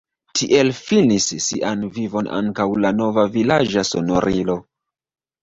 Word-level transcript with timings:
Tiel 0.37 0.69
finis 0.77 1.27
sian 1.47 1.83
vivon 1.97 2.31
ankaŭ 2.39 2.67
la 2.87 2.93
nova 3.03 3.27
vilaĝa 3.37 3.87
sonorilo. 3.93 4.59